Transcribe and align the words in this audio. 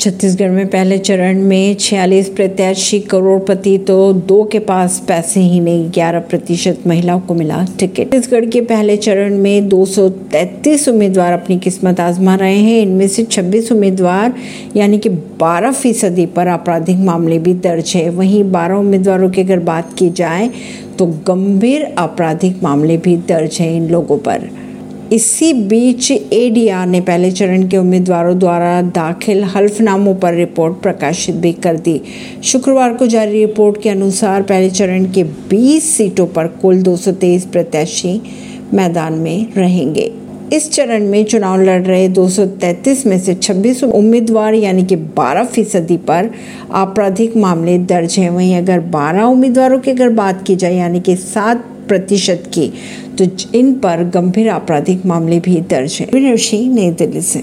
छत्तीसगढ़ 0.00 0.50
में 0.50 0.66
पहले 0.66 0.96
चरण 0.98 1.40
में 1.42 1.76
46 1.76 2.28
प्रत्याशी 2.28 2.98
करोड़पति 3.00 3.76
तो 3.78 4.12
दो 4.12 4.42
के 4.44 4.58
पास 4.58 4.98
पैसे 5.08 5.40
ही 5.40 5.58
नहीं 5.60 5.90
11 5.90 6.20
प्रतिशत 6.20 6.86
महिलाओं 6.86 7.20
को 7.20 7.34
मिला 7.34 7.64
टिकट। 7.78 7.98
छत्तीसगढ़ 7.98 8.44
के 8.44 8.60
पहले 8.60 8.96
चरण 8.96 9.36
में 9.38 9.68
233 9.68 10.88
उम्मीदवार 10.88 11.32
अपनी 11.32 11.58
किस्मत 11.58 12.00
आजमा 12.00 12.34
रहे 12.34 12.56
हैं। 12.58 12.80
इनमें 12.82 13.06
से 13.08 13.24
26 13.24 13.70
उम्मीदवार, 13.72 14.34
यानी 14.76 14.98
कि 14.98 15.08
12 15.40 15.72
फ़ीसदी 15.72 16.26
पर 16.26 16.48
आपराधिक 16.48 16.98
मामले 17.00 17.38
भी 17.38 17.54
दर्ज 17.60 17.92
है। 17.96 18.08
वहीं 18.10 18.42
12 18.52 18.76
उम्मीदवारों 18.76 19.30
की 19.30 19.40
अगर 19.40 19.58
बात 19.58 19.94
की 19.98 20.10
जाए 20.12 20.50
तो 20.98 21.06
गंभीर 21.26 21.84
आपराधिक 21.98 22.62
मामले 22.62 22.96
भी 22.96 23.16
दर्ज 23.28 23.58
हैं 23.60 23.72
इन 23.76 23.88
लोगों 23.88 24.18
पर। 24.18 24.48
इसी 25.12 25.52
बीच 25.52 26.10
एडीआर 26.10 26.86
ने 26.86 27.00
पहले 27.00 27.30
चरण 27.30 27.68
के 27.68 27.76
उम्मीदवारों 27.76 28.38
द्वारा 28.38 28.82
दाखिल 28.82 29.42
हल्फनामों 29.44 30.14
पर 30.14 30.34
रिपोर्ट 30.34 30.74
प्रकाशित 30.74 31.34
भी 31.34 31.52
कर 31.52 31.76
दी। 31.76 32.00
शुक्रवार 32.44 32.94
को 32.94 33.06
जारी 33.06 33.46
रिपोर्ट 33.46 33.82
के 33.82 33.88
अनुसार 33.88 34.42
पहले 34.42 34.70
चरण 34.70 35.04
के 35.04 35.24
20 35.24 35.90
सीटों 35.96 36.26
पर 36.26 36.46
कुल 36.46 36.82
223 36.82 37.44
प्रत्याशी 37.44 38.20
मैदान 38.74 39.12
में 39.12 39.52
रहेंगे। 39.56 40.12
इस 40.52 40.70
चरण 40.72 41.08
में 41.08 41.24
चुनाव 41.24 41.62
लड़ 41.62 41.82
रहे 41.82 42.08
233 42.08 43.06
में 43.06 43.18
से 43.20 43.34
26 43.34 43.82
उम्मीदवार 43.84 44.54
यानी 44.54 44.84
कि 44.84 44.96
12 44.96 45.44
फ़ीसदी 45.44 45.96
पर 45.96 46.30
आपराधिक 46.72 47.36
मामले 47.36 47.78
दर्ज 47.78 48.18
हैं। 48.18 48.30
वहीं 48.30 48.56
अगर 48.56 48.80
12 48.80 49.24
उम्मीदवारों 49.24 49.80
की 49.80 49.90
अगर 49.90 50.08
बात 50.08 50.44
की 50.46 50.56
जाए 50.56 50.76
यानी 50.76 51.00
कि 51.00 51.16
सात 51.16 51.66
प्रतिशत 51.90 52.50
की। 52.54 52.66
तो 53.18 53.24
इन 53.58 53.72
पर 53.74 54.04
गंभीर 54.14 54.48
आपराधिक 54.48 55.06
मामले 55.06 55.40
भी 55.40 55.60
दर्ज 55.60 55.98
है। 56.00 56.06
नई 56.68 56.90
दिल्ली 56.90 57.20
से। 57.20 57.38